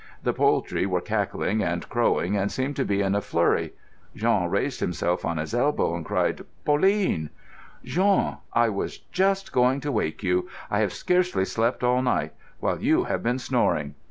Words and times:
The 0.23 0.33
poultry 0.33 0.87
were 0.87 0.99
cackling 0.99 1.61
and 1.61 1.87
crowing 1.87 2.35
and 2.35 2.51
seemed 2.51 2.75
to 2.77 2.83
be 2.85 3.01
in 3.01 3.13
a 3.13 3.21
flurry. 3.21 3.73
Jean 4.15 4.49
raised 4.49 4.79
himself 4.79 5.23
on 5.23 5.37
his 5.37 5.53
elbow 5.53 5.93
and 5.95 6.03
called: 6.03 6.43
"Pauline!" 6.65 7.29
"Jean! 7.83 8.37
I 8.51 8.69
was 8.69 8.97
just 8.97 9.51
going 9.53 9.79
to 9.81 9.91
wake 9.91 10.23
you. 10.23 10.49
I 10.71 10.79
have 10.79 10.91
scarcely 10.93 11.45
slept 11.45 11.83
all 11.83 12.01
night, 12.01 12.33
while 12.59 12.81
you 12.81 13.03
have 13.03 13.21
been 13.21 13.37
snoring. 13.37 13.93